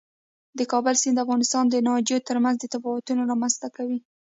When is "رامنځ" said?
3.31-3.53